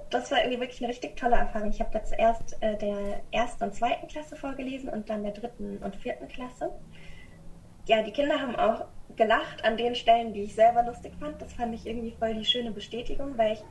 das 0.10 0.32
war 0.32 0.40
irgendwie 0.40 0.60
wirklich 0.60 0.82
eine 0.82 0.90
richtig 0.90 1.16
tolle 1.16 1.36
Erfahrung. 1.36 1.70
Ich 1.70 1.80
habe 1.80 1.92
da 1.94 2.04
zuerst 2.04 2.58
äh, 2.62 2.76
der 2.78 3.22
ersten 3.32 3.66
und 3.66 3.76
zweiten 3.76 4.08
Klasse 4.08 4.36
vorgelesen 4.36 4.90
und 4.90 5.10
dann 5.10 5.24
der 5.24 5.34
dritten 5.34 5.78
und 5.78 5.96
vierten 5.96 6.28
Klasse. 6.28 6.72
Ja, 7.86 8.02
die 8.02 8.12
Kinder 8.12 8.42
haben 8.42 8.56
auch 8.56 8.86
gelacht 9.16 9.64
an 9.64 9.78
den 9.78 9.96
Stellen, 9.96 10.34
die 10.34 10.44
ich 10.44 10.56
selber 10.56 10.84
lustig 10.84 11.14
fand. 11.20 11.42
Das 11.42 11.54
fand 11.54 11.76
ich 11.76 11.86
irgendwie 11.86 12.12
voll 12.12 12.34
die 12.34 12.46
schöne 12.46 12.72
Bestätigung, 12.72 13.38
weil 13.38 13.54
ich 13.54 13.64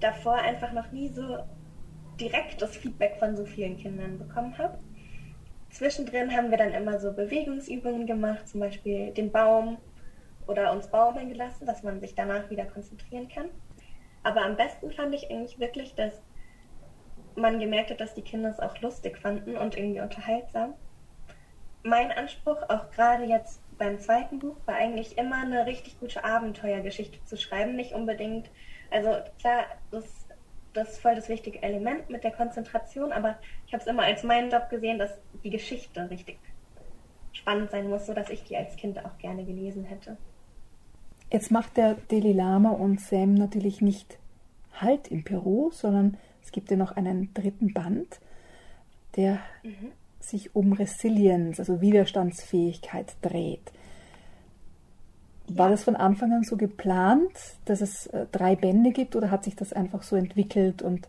davor 0.00 0.34
einfach 0.34 0.72
noch 0.72 0.90
nie 0.90 1.08
so 1.08 1.38
direktes 2.20 2.76
Feedback 2.76 3.16
von 3.18 3.36
so 3.36 3.44
vielen 3.44 3.76
Kindern 3.76 4.18
bekommen 4.18 4.56
habe. 4.58 4.78
Zwischendrin 5.70 6.34
haben 6.34 6.50
wir 6.50 6.58
dann 6.58 6.72
immer 6.72 6.98
so 6.98 7.12
Bewegungsübungen 7.12 8.06
gemacht, 8.06 8.48
zum 8.48 8.60
Beispiel 8.60 9.12
den 9.12 9.30
Baum 9.30 9.78
oder 10.46 10.72
uns 10.72 10.88
baumeln 10.88 11.28
gelassen, 11.28 11.66
dass 11.66 11.82
man 11.82 12.00
sich 12.00 12.14
danach 12.14 12.50
wieder 12.50 12.66
konzentrieren 12.66 13.28
kann. 13.28 13.50
Aber 14.22 14.42
am 14.42 14.56
besten 14.56 14.90
fand 14.90 15.14
ich 15.14 15.30
eigentlich 15.30 15.58
wirklich, 15.58 15.94
dass 15.94 16.22
man 17.36 17.58
gemerkt 17.58 17.90
hat, 17.90 18.00
dass 18.00 18.14
die 18.14 18.22
Kinder 18.22 18.50
es 18.50 18.60
auch 18.60 18.80
lustig 18.80 19.18
fanden 19.18 19.56
und 19.56 19.76
irgendwie 19.76 20.00
unterhaltsam. 20.00 20.74
mein 21.82 22.10
Anspruch, 22.12 22.62
auch 22.68 22.90
gerade 22.90 23.24
jetzt 23.24 23.60
beim 23.76 23.98
zweiten 23.98 24.38
Buch, 24.38 24.56
war 24.66 24.76
eigentlich 24.76 25.18
immer 25.18 25.42
eine 25.42 25.66
richtig 25.66 26.00
gute 26.00 26.24
Abenteuergeschichte 26.24 27.22
zu 27.24 27.36
schreiben. 27.36 27.76
Nicht 27.76 27.92
unbedingt, 27.92 28.50
also 28.90 29.10
klar, 29.38 29.66
das, 29.90 30.26
das 30.72 30.92
ist 30.92 31.02
voll 31.02 31.14
das 31.14 31.28
wichtige 31.28 31.62
Element 31.62 32.08
mit 32.08 32.24
der 32.24 32.32
Konzentration, 32.32 33.12
aber 33.12 33.38
ich 33.66 33.74
habe 33.74 33.82
es 33.82 33.86
immer 33.86 34.04
als 34.04 34.22
meinen 34.22 34.50
Job 34.50 34.70
gesehen, 34.70 34.98
dass 34.98 35.20
die 35.42 35.50
Geschichte 35.50 36.08
richtig 36.08 36.38
spannend 37.32 37.70
sein 37.70 37.88
muss, 37.88 38.06
sodass 38.06 38.30
ich 38.30 38.44
die 38.44 38.56
als 38.56 38.76
Kind 38.76 39.04
auch 39.04 39.18
gerne 39.18 39.44
gelesen 39.44 39.84
hätte. 39.84 40.16
Jetzt 41.34 41.50
macht 41.50 41.78
der 41.78 41.96
Dalai 42.10 42.30
Lama 42.30 42.70
und 42.70 43.00
Sam 43.00 43.34
natürlich 43.34 43.80
nicht 43.80 44.18
Halt 44.72 45.08
in 45.08 45.24
Peru, 45.24 45.72
sondern 45.72 46.16
es 46.44 46.52
gibt 46.52 46.70
ja 46.70 46.76
noch 46.76 46.92
einen 46.92 47.34
dritten 47.34 47.74
Band, 47.74 48.20
der 49.16 49.40
mhm. 49.64 49.90
sich 50.20 50.54
um 50.54 50.72
Resilienz, 50.74 51.58
also 51.58 51.80
Widerstandsfähigkeit 51.80 53.16
dreht. 53.20 53.72
War 55.48 55.70
das 55.70 55.82
von 55.82 55.96
Anfang 55.96 56.32
an 56.32 56.44
so 56.44 56.56
geplant, 56.56 57.32
dass 57.64 57.80
es 57.80 58.06
äh, 58.06 58.26
drei 58.30 58.54
Bände 58.54 58.92
gibt 58.92 59.16
oder 59.16 59.32
hat 59.32 59.42
sich 59.42 59.56
das 59.56 59.72
einfach 59.72 60.04
so 60.04 60.14
entwickelt 60.14 60.82
und 60.82 61.06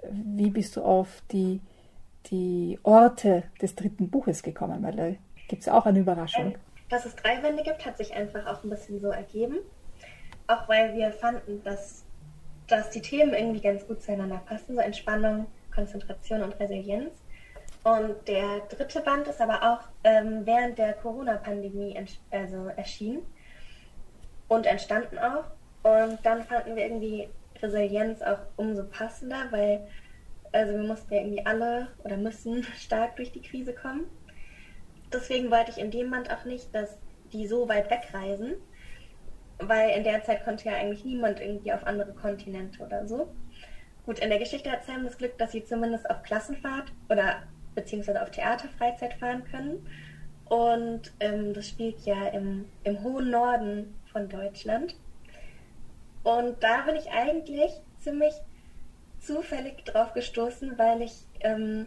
äh, 0.00 0.08
wie 0.10 0.48
bist 0.48 0.74
du 0.76 0.84
auf 0.84 1.22
die, 1.32 1.60
die 2.30 2.78
Orte 2.82 3.42
des 3.60 3.74
dritten 3.74 4.08
Buches 4.08 4.42
gekommen? 4.42 4.82
Weil 4.82 4.96
da 4.96 5.08
gibt 5.48 5.60
es 5.60 5.68
auch 5.68 5.84
eine 5.84 5.98
Überraschung. 5.98 6.54
Dass 6.88 7.04
es 7.04 7.16
drei 7.16 7.36
Bände 7.36 7.62
gibt, 7.62 7.84
hat 7.84 7.96
sich 7.98 8.14
einfach 8.14 8.46
auch 8.46 8.62
ein 8.62 8.70
bisschen 8.70 9.00
so 9.00 9.08
ergeben. 9.08 9.58
Auch 10.46 10.68
weil 10.68 10.94
wir 10.94 11.12
fanden, 11.12 11.62
dass, 11.64 12.04
dass 12.68 12.90
die 12.90 13.02
Themen 13.02 13.34
irgendwie 13.34 13.60
ganz 13.60 13.86
gut 13.86 14.02
zueinander 14.02 14.40
passen, 14.46 14.76
so 14.76 14.80
Entspannung, 14.80 15.46
Konzentration 15.74 16.42
und 16.42 16.58
Resilienz. 16.60 17.10
Und 17.82 18.26
der 18.26 18.60
dritte 18.68 19.00
Band 19.00 19.28
ist 19.28 19.40
aber 19.40 19.62
auch 19.62 19.88
ähm, 20.04 20.44
während 20.44 20.78
der 20.78 20.94
Corona-Pandemie 20.94 21.96
also 22.30 22.68
erschienen 22.76 23.22
und 24.48 24.66
entstanden 24.66 25.18
auch. 25.18 25.44
Und 25.82 26.18
dann 26.24 26.42
fanden 26.42 26.74
wir 26.74 26.84
irgendwie 26.84 27.28
Resilienz 27.62 28.22
auch 28.22 28.38
umso 28.56 28.84
passender, 28.84 29.46
weil 29.50 29.86
also 30.52 30.72
wir 30.72 30.82
mussten 30.82 31.12
ja 31.12 31.20
irgendwie 31.20 31.44
alle 31.44 31.88
oder 32.02 32.16
müssen 32.16 32.62
stark 32.78 33.16
durch 33.16 33.32
die 33.32 33.42
Krise 33.42 33.74
kommen. 33.74 34.06
Deswegen 35.12 35.50
wollte 35.50 35.70
ich 35.70 35.78
in 35.78 35.90
dem 35.90 36.10
Band 36.10 36.30
auch 36.30 36.44
nicht, 36.44 36.74
dass 36.74 36.98
die 37.32 37.46
so 37.46 37.68
weit 37.68 37.90
wegreisen, 37.90 38.54
weil 39.58 39.90
in 39.90 40.04
der 40.04 40.22
Zeit 40.22 40.44
konnte 40.44 40.66
ja 40.66 40.74
eigentlich 40.74 41.04
niemand 41.04 41.40
irgendwie 41.40 41.72
auf 41.72 41.86
andere 41.86 42.12
Kontinente 42.12 42.82
oder 42.82 43.06
so. 43.06 43.32
Gut, 44.04 44.18
in 44.20 44.28
der 44.28 44.38
Geschichte 44.38 44.70
hat 44.70 44.84
Sam 44.84 45.04
das 45.04 45.18
Glück, 45.18 45.36
dass 45.38 45.52
sie 45.52 45.64
zumindest 45.64 46.08
auf 46.08 46.22
Klassenfahrt 46.22 46.92
oder 47.08 47.42
beziehungsweise 47.74 48.22
auf 48.22 48.30
Theaterfreizeit 48.30 49.14
fahren 49.14 49.44
können. 49.50 49.86
Und 50.44 51.12
ähm, 51.18 51.52
das 51.54 51.68
spielt 51.68 52.00
ja 52.06 52.28
im, 52.28 52.66
im 52.84 53.02
hohen 53.02 53.30
Norden 53.30 53.98
von 54.12 54.28
Deutschland. 54.28 54.94
Und 56.22 56.62
da 56.62 56.82
bin 56.82 56.96
ich 56.96 57.10
eigentlich 57.10 57.72
ziemlich 57.98 58.34
zufällig 59.18 59.84
drauf 59.84 60.12
gestoßen, 60.12 60.78
weil 60.78 61.02
ich 61.02 61.24
ähm, 61.40 61.86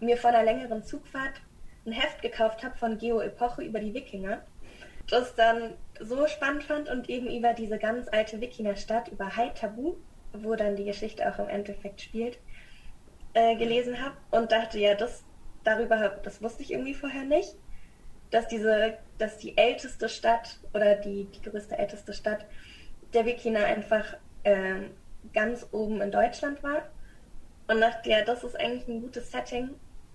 mir 0.00 0.16
vor 0.16 0.30
einer 0.30 0.42
längeren 0.42 0.82
Zugfahrt 0.82 1.40
ein 1.86 1.92
Heft 1.92 2.22
gekauft 2.22 2.62
habe 2.62 2.76
von 2.76 2.98
Geo 2.98 3.20
Epoche 3.20 3.62
über 3.62 3.80
die 3.80 3.94
Wikinger. 3.94 4.42
Das 5.08 5.34
dann 5.34 5.74
so 5.98 6.26
spannend 6.26 6.64
fand 6.64 6.88
und 6.88 7.08
eben 7.08 7.26
über 7.26 7.52
diese 7.52 7.78
ganz 7.78 8.08
alte 8.08 8.40
Wikingerstadt, 8.40 9.08
über 9.08 9.36
Haitabu, 9.36 9.96
wo 10.32 10.54
dann 10.54 10.76
die 10.76 10.84
Geschichte 10.84 11.28
auch 11.28 11.38
im 11.38 11.48
Endeffekt 11.48 12.00
spielt, 12.00 12.38
äh, 13.34 13.56
gelesen 13.56 14.02
habe 14.02 14.16
und 14.30 14.52
dachte, 14.52 14.78
ja, 14.78 14.94
das 14.94 15.24
darüber, 15.64 16.20
das 16.22 16.42
wusste 16.42 16.62
ich 16.62 16.72
irgendwie 16.72 16.94
vorher 16.94 17.24
nicht 17.24 17.56
dass 18.30 18.46
diese, 18.48 18.98
dass 19.18 19.38
die 19.38 19.56
älteste 19.56 20.08
Stadt 20.08 20.58
oder 20.72 20.94
die, 20.94 21.24
die 21.24 21.42
größte 21.42 21.76
älteste 21.76 22.12
Stadt 22.12 22.46
der 23.12 23.26
Wikinger 23.26 23.64
einfach 23.64 24.04
äh, 24.44 24.88
ganz 25.32 25.66
oben 25.72 26.00
in 26.00 26.10
Deutschland 26.10 26.62
war. 26.62 26.82
Und 27.68 27.80
dachte, 27.80 28.10
ja, 28.10 28.24
das 28.24 28.42
ist 28.42 28.58
eigentlich 28.58 28.88
ein 28.88 29.00
gutes 29.00 29.30
Setting, 29.30 29.70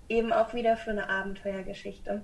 eben 0.10 0.32
auch 0.34 0.54
wieder 0.54 0.78
für 0.78 0.92
eine 0.92 1.10
Abenteuergeschichte. 1.10 2.24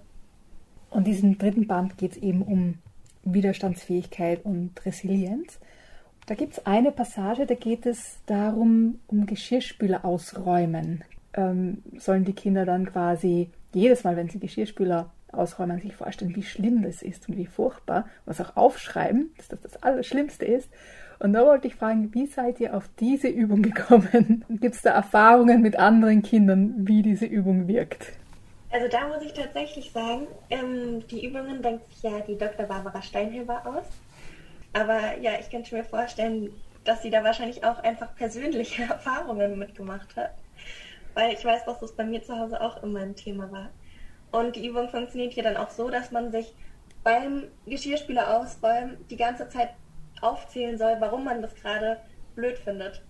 Und 0.89 1.07
diesen 1.07 1.37
dritten 1.37 1.67
Band 1.67 1.97
geht 1.97 2.13
es 2.13 2.17
eben 2.17 2.41
um 2.41 2.77
Widerstandsfähigkeit 3.23 4.43
und 4.43 4.85
Resilienz. 4.85 5.59
Da 6.27 6.35
gibt 6.35 6.53
es 6.53 6.65
eine 6.65 6.91
Passage, 6.91 7.45
da 7.45 7.55
geht 7.55 7.85
es 7.85 8.19
darum, 8.25 8.99
um 9.07 9.25
Geschirrspüler 9.25 10.05
ausräumen. 10.05 11.03
Ähm, 11.33 11.81
sollen 11.97 12.25
die 12.25 12.33
Kinder 12.33 12.65
dann 12.65 12.85
quasi 12.85 13.49
jedes 13.73 14.03
Mal, 14.03 14.17
wenn 14.17 14.29
sie 14.29 14.39
Geschirrspüler 14.39 15.11
ausräumen, 15.31 15.79
sich 15.79 15.95
vorstellen, 15.95 16.35
wie 16.35 16.43
schlimm 16.43 16.83
das 16.83 17.01
ist 17.01 17.27
und 17.29 17.37
wie 17.37 17.45
furchtbar, 17.45 18.05
was 18.25 18.41
auch 18.41 18.57
aufschreiben, 18.57 19.31
dass 19.37 19.47
das 19.47 19.61
das 19.61 19.83
Allerschlimmste 19.83 20.45
ist. 20.45 20.69
Und 21.21 21.33
da 21.33 21.45
wollte 21.45 21.67
ich 21.67 21.75
fragen, 21.75 22.11
wie 22.15 22.25
seid 22.25 22.59
ihr 22.59 22.75
auf 22.75 22.89
diese 22.99 23.27
Übung 23.27 23.61
gekommen? 23.61 24.43
Gibt 24.49 24.73
es 24.73 24.81
da 24.81 24.89
Erfahrungen 24.89 25.61
mit 25.61 25.77
anderen 25.77 26.23
Kindern, 26.23 26.73
wie 26.77 27.03
diese 27.03 27.25
Übung 27.25 27.67
wirkt? 27.67 28.13
Also 28.71 28.87
da 28.87 29.07
muss 29.07 29.21
ich 29.21 29.33
tatsächlich 29.33 29.91
sagen, 29.91 30.25
ähm, 30.49 31.05
die 31.09 31.23
Übungen 31.23 31.61
denkt 31.61 31.93
sich 31.93 32.01
ja 32.01 32.21
die 32.21 32.35
Dr. 32.35 32.65
Barbara 32.65 33.03
Steinhilber 33.03 33.61
aus. 33.67 33.85
Aber 34.73 35.15
ja, 35.21 35.33
ich 35.39 35.51
könnte 35.51 35.75
mir 35.75 35.83
vorstellen, 35.83 36.49
dass 36.85 37.03
sie 37.03 37.11
da 37.11 37.23
wahrscheinlich 37.23 37.63
auch 37.63 37.83
einfach 37.83 38.15
persönliche 38.15 38.81
Erfahrungen 38.89 39.59
mitgemacht 39.59 40.15
hat. 40.15 40.33
Weil 41.13 41.33
ich 41.33 41.45
weiß, 41.45 41.65
dass 41.65 41.79
das 41.81 41.95
bei 41.95 42.03
mir 42.03 42.23
zu 42.23 42.35
Hause 42.35 42.59
auch 42.59 42.81
immer 42.81 43.01
ein 43.01 43.15
Thema 43.15 43.51
war. 43.51 43.69
Und 44.31 44.55
die 44.55 44.65
Übung 44.65 44.89
funktioniert 44.89 45.33
hier 45.33 45.43
dann 45.43 45.57
auch 45.57 45.69
so, 45.69 45.91
dass 45.91 46.09
man 46.09 46.31
sich 46.31 46.55
beim 47.03 47.43
Geschirrspüler 47.67 48.39
ausräumen 48.39 48.97
die 49.11 49.17
ganze 49.17 49.47
Zeit 49.49 49.69
aufzählen 50.21 50.77
soll, 50.77 50.95
warum 50.99 51.23
man 51.23 51.41
das 51.41 51.53
gerade 51.55 51.97
blöd 52.35 52.57
findet. 52.57 53.03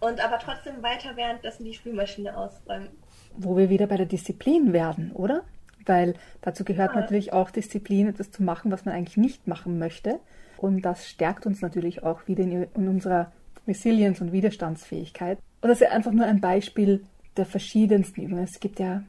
Und 0.00 0.24
aber 0.24 0.38
trotzdem 0.38 0.82
weiter 0.82 1.16
währenddessen 1.16 1.64
die 1.64 1.74
Spülmaschine 1.74 2.36
ausräumen. 2.36 2.88
Wo 3.36 3.56
wir 3.56 3.68
wieder 3.68 3.86
bei 3.86 3.96
der 3.96 4.06
Disziplin 4.06 4.72
werden, 4.72 5.12
oder? 5.12 5.42
Weil 5.84 6.14
dazu 6.40 6.64
gehört 6.64 6.94
ja. 6.94 7.00
natürlich 7.00 7.32
auch 7.32 7.50
Disziplin, 7.50 8.08
etwas 8.08 8.30
zu 8.30 8.42
machen, 8.42 8.70
was 8.70 8.84
man 8.84 8.94
eigentlich 8.94 9.16
nicht 9.16 9.46
machen 9.46 9.78
möchte. 9.78 10.20
Und 10.56 10.82
das 10.82 11.08
stärkt 11.08 11.46
uns 11.46 11.60
natürlich 11.62 12.02
auch 12.02 12.26
wieder 12.28 12.44
in, 12.44 12.66
in 12.74 12.88
unserer 12.88 13.32
Resilienz 13.66 14.20
und 14.20 14.32
Widerstandsfähigkeit. 14.32 15.38
Und 15.60 15.68
das 15.68 15.80
ist 15.80 15.90
einfach 15.90 16.12
nur 16.12 16.26
ein 16.26 16.40
Beispiel 16.40 17.02
der 17.36 17.46
verschiedensten 17.46 18.22
Übungen. 18.22 18.44
Es 18.44 18.60
gibt 18.60 18.78
ja 18.78 19.02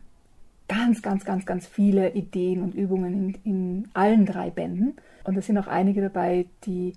ganz, 0.67 1.01
ganz, 1.01 1.25
ganz, 1.25 1.45
ganz 1.45 1.67
viele 1.67 2.11
Ideen 2.11 2.61
und 2.61 2.75
Übungen 2.75 3.35
in, 3.43 3.51
in 3.51 3.89
allen 3.93 4.25
drei 4.25 4.49
Bänden. 4.49 4.95
Und 5.23 5.37
es 5.37 5.45
sind 5.45 5.57
auch 5.57 5.67
einige 5.67 6.01
dabei, 6.01 6.45
die 6.65 6.93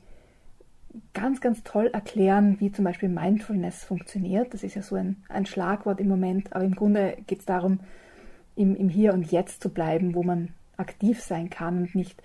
ganz, 1.12 1.40
ganz 1.40 1.62
toll 1.62 1.86
erklären, 1.92 2.56
wie 2.60 2.70
zum 2.70 2.84
Beispiel 2.84 3.08
Mindfulness 3.08 3.84
funktioniert. 3.84 4.54
Das 4.54 4.62
ist 4.62 4.74
ja 4.74 4.82
so 4.82 4.96
ein, 4.96 5.22
ein 5.28 5.46
Schlagwort 5.46 6.00
im 6.00 6.08
Moment, 6.08 6.54
aber 6.54 6.64
im 6.64 6.74
Grunde 6.74 7.16
geht 7.26 7.40
es 7.40 7.46
darum, 7.46 7.80
im, 8.56 8.76
im 8.76 8.88
Hier 8.88 9.12
und 9.12 9.30
Jetzt 9.30 9.62
zu 9.62 9.70
bleiben, 9.70 10.14
wo 10.14 10.22
man 10.22 10.50
aktiv 10.76 11.20
sein 11.20 11.50
kann 11.50 11.78
und 11.78 11.94
nicht 11.94 12.22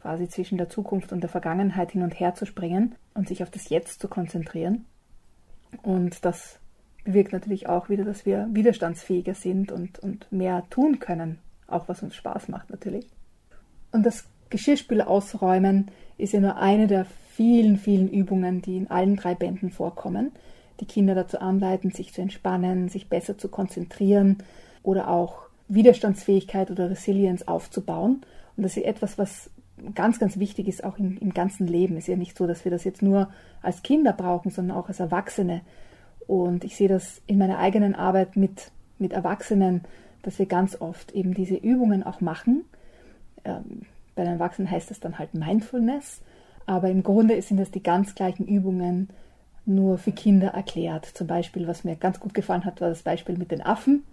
quasi 0.00 0.28
zwischen 0.28 0.58
der 0.58 0.68
Zukunft 0.68 1.12
und 1.12 1.20
der 1.20 1.30
Vergangenheit 1.30 1.92
hin 1.92 2.02
und 2.02 2.18
her 2.18 2.34
zu 2.34 2.46
springen 2.46 2.94
und 3.14 3.28
sich 3.28 3.42
auf 3.42 3.50
das 3.50 3.68
Jetzt 3.68 4.00
zu 4.00 4.08
konzentrieren. 4.08 4.86
Und 5.82 6.24
das 6.24 6.58
bewirkt 7.04 7.32
natürlich 7.32 7.68
auch 7.68 7.88
wieder, 7.88 8.04
dass 8.04 8.26
wir 8.26 8.48
widerstandsfähiger 8.50 9.34
sind 9.34 9.72
und, 9.72 9.98
und 9.98 10.30
mehr 10.32 10.64
tun 10.70 10.98
können, 10.98 11.38
auch 11.66 11.88
was 11.88 12.02
uns 12.02 12.14
Spaß 12.14 12.48
macht 12.48 12.70
natürlich. 12.70 13.06
Und 13.92 14.04
das 14.04 14.28
Geschirrspüler 14.48 15.08
ausräumen 15.08 15.90
ist 16.18 16.32
ja 16.32 16.40
nur 16.40 16.56
eine 16.56 16.86
der 16.86 17.06
vielen, 17.40 17.78
vielen 17.78 18.10
Übungen, 18.10 18.60
die 18.60 18.76
in 18.76 18.90
allen 18.90 19.16
drei 19.16 19.34
Bänden 19.34 19.70
vorkommen, 19.70 20.32
die 20.78 20.84
Kinder 20.84 21.14
dazu 21.14 21.38
anleiten, 21.40 21.90
sich 21.90 22.12
zu 22.12 22.20
entspannen, 22.20 22.90
sich 22.90 23.08
besser 23.08 23.38
zu 23.38 23.48
konzentrieren 23.48 24.42
oder 24.82 25.08
auch 25.08 25.46
Widerstandsfähigkeit 25.68 26.70
oder 26.70 26.90
Resilienz 26.90 27.44
aufzubauen. 27.44 28.20
Und 28.58 28.62
das 28.62 28.76
ist 28.76 28.84
etwas, 28.84 29.16
was 29.16 29.48
ganz, 29.94 30.18
ganz 30.18 30.38
wichtig 30.38 30.68
ist, 30.68 30.84
auch 30.84 30.98
im, 30.98 31.16
im 31.16 31.32
ganzen 31.32 31.66
Leben. 31.66 31.96
Es 31.96 32.04
ist 32.04 32.08
ja 32.08 32.16
nicht 32.16 32.36
so, 32.36 32.46
dass 32.46 32.66
wir 32.66 32.70
das 32.70 32.84
jetzt 32.84 33.00
nur 33.00 33.30
als 33.62 33.82
Kinder 33.82 34.12
brauchen, 34.12 34.50
sondern 34.50 34.76
auch 34.76 34.88
als 34.88 35.00
Erwachsene 35.00 35.62
und 36.26 36.62
ich 36.62 36.76
sehe 36.76 36.88
das 36.88 37.22
in 37.26 37.38
meiner 37.38 37.58
eigenen 37.58 37.94
Arbeit 37.94 38.36
mit, 38.36 38.70
mit 38.98 39.12
Erwachsenen, 39.14 39.80
dass 40.22 40.38
wir 40.38 40.44
ganz 40.44 40.78
oft 40.78 41.10
eben 41.12 41.32
diese 41.32 41.56
Übungen 41.56 42.02
auch 42.02 42.20
machen. 42.20 42.66
Ähm, 43.46 43.86
bei 44.14 44.24
den 44.24 44.34
Erwachsenen 44.34 44.70
heißt 44.70 44.90
das 44.90 45.00
dann 45.00 45.18
halt 45.18 45.34
Mindfulness, 45.34 46.20
aber 46.66 46.90
im 46.90 47.02
Grunde 47.02 47.40
sind 47.42 47.58
das 47.58 47.70
die 47.70 47.82
ganz 47.82 48.14
gleichen 48.14 48.46
Übungen, 48.46 49.08
nur 49.66 49.98
für 49.98 50.12
Kinder 50.12 50.48
erklärt. 50.48 51.06
Zum 51.06 51.26
Beispiel, 51.26 51.66
was 51.66 51.84
mir 51.84 51.96
ganz 51.96 52.20
gut 52.20 52.34
gefallen 52.34 52.64
hat, 52.64 52.80
war 52.80 52.88
das 52.88 53.02
Beispiel 53.02 53.36
mit 53.36 53.50
den 53.50 53.62
Affen. 53.62 54.04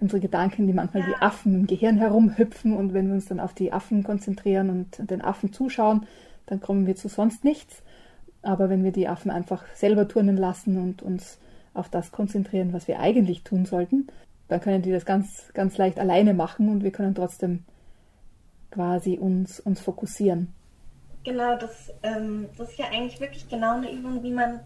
Unsere 0.00 0.20
Gedanken, 0.20 0.66
die 0.66 0.72
manchmal 0.72 1.06
wie 1.06 1.14
Affen 1.20 1.54
im 1.54 1.66
Gehirn 1.66 1.96
herumhüpfen 1.98 2.74
und 2.74 2.92
wenn 2.92 3.08
wir 3.08 3.14
uns 3.14 3.26
dann 3.26 3.40
auf 3.40 3.54
die 3.54 3.72
Affen 3.72 4.02
konzentrieren 4.02 4.70
und 4.70 5.10
den 5.10 5.22
Affen 5.22 5.52
zuschauen, 5.52 6.06
dann 6.46 6.60
kommen 6.60 6.86
wir 6.86 6.96
zu 6.96 7.08
sonst 7.08 7.44
nichts. 7.44 7.82
Aber 8.42 8.68
wenn 8.68 8.84
wir 8.84 8.92
die 8.92 9.08
Affen 9.08 9.30
einfach 9.30 9.64
selber 9.74 10.06
turnen 10.06 10.36
lassen 10.36 10.78
und 10.78 11.02
uns 11.02 11.38
auf 11.74 11.88
das 11.88 12.12
konzentrieren, 12.12 12.72
was 12.72 12.88
wir 12.88 13.00
eigentlich 13.00 13.42
tun 13.42 13.64
sollten, 13.64 14.06
dann 14.48 14.60
können 14.60 14.82
die 14.82 14.92
das 14.92 15.04
ganz, 15.04 15.50
ganz 15.54 15.76
leicht 15.76 15.98
alleine 15.98 16.34
machen 16.34 16.68
und 16.68 16.84
wir 16.84 16.92
können 16.92 17.14
trotzdem 17.14 17.64
quasi 18.70 19.18
uns, 19.18 19.60
uns 19.60 19.80
fokussieren. 19.80 20.52
Genau, 21.26 21.56
das, 21.56 21.92
ähm, 22.04 22.48
das 22.56 22.70
ist 22.70 22.78
ja 22.78 22.86
eigentlich 22.86 23.18
wirklich 23.18 23.48
genau 23.48 23.74
eine 23.74 23.90
Übung, 23.90 24.22
wie 24.22 24.30
man 24.30 24.60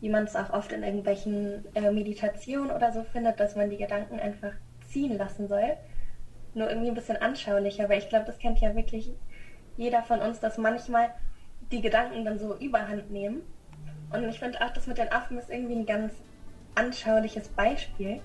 wie 0.00 0.08
man 0.08 0.24
es 0.24 0.36
auch 0.36 0.50
oft 0.50 0.70
in 0.70 0.84
irgendwelchen 0.84 1.64
äh, 1.74 1.90
Meditationen 1.90 2.70
oder 2.70 2.92
so 2.92 3.02
findet, 3.02 3.40
dass 3.40 3.56
man 3.56 3.68
die 3.68 3.78
Gedanken 3.78 4.20
einfach 4.20 4.52
ziehen 4.86 5.18
lassen 5.18 5.48
soll. 5.48 5.76
Nur 6.52 6.68
irgendwie 6.68 6.88
ein 6.88 6.94
bisschen 6.94 7.16
anschaulicher, 7.16 7.88
weil 7.88 7.98
ich 7.98 8.08
glaube, 8.10 8.26
das 8.26 8.38
kennt 8.38 8.60
ja 8.60 8.76
wirklich 8.76 9.10
jeder 9.76 10.02
von 10.02 10.20
uns, 10.20 10.38
dass 10.38 10.56
manchmal 10.56 11.10
die 11.72 11.80
Gedanken 11.80 12.24
dann 12.24 12.38
so 12.38 12.54
überhand 12.56 13.10
nehmen. 13.10 13.42
Und 14.12 14.28
ich 14.28 14.38
finde 14.38 14.60
auch, 14.64 14.70
das 14.70 14.86
mit 14.86 14.98
den 14.98 15.10
Affen 15.10 15.38
ist 15.38 15.50
irgendwie 15.50 15.74
ein 15.74 15.86
ganz 15.86 16.12
anschauliches 16.76 17.48
Beispiel, 17.48 18.20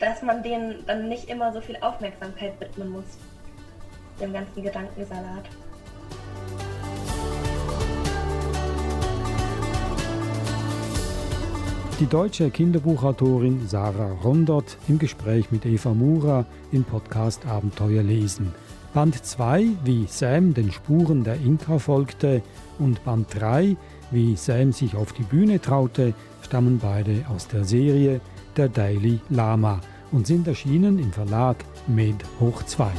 dass 0.00 0.22
man 0.22 0.42
denen 0.42 0.84
dann 0.86 1.08
nicht 1.08 1.28
immer 1.28 1.52
so 1.52 1.60
viel 1.60 1.76
Aufmerksamkeit 1.80 2.58
widmen 2.58 2.88
muss, 2.88 3.18
dem 4.20 4.32
ganzen 4.32 4.64
Gedankensalat. 4.64 5.44
Die 12.02 12.08
deutsche 12.08 12.50
Kinderbuchautorin 12.50 13.68
Sarah 13.68 14.10
Rondert 14.24 14.76
im 14.88 14.98
Gespräch 14.98 15.52
mit 15.52 15.64
Eva 15.64 15.94
Mura 15.94 16.44
im 16.72 16.82
Podcast 16.82 17.46
Abenteuer 17.46 18.02
lesen. 18.02 18.52
Band 18.92 19.24
2, 19.24 19.68
wie 19.84 20.06
Sam 20.08 20.52
den 20.52 20.72
Spuren 20.72 21.22
der 21.22 21.36
Inka 21.36 21.78
folgte, 21.78 22.42
und 22.80 23.04
Band 23.04 23.28
3, 23.38 23.76
wie 24.10 24.34
Sam 24.34 24.72
sich 24.72 24.96
auf 24.96 25.12
die 25.12 25.22
Bühne 25.22 25.60
traute, 25.60 26.12
stammen 26.42 26.80
beide 26.82 27.24
aus 27.32 27.46
der 27.46 27.64
Serie 27.64 28.20
Der 28.56 28.68
Daily 28.68 29.20
Lama 29.28 29.80
und 30.10 30.26
sind 30.26 30.48
erschienen 30.48 30.98
im 30.98 31.12
Verlag 31.12 31.64
Med 31.86 32.16
Hoch 32.40 32.64
2. 32.64 32.90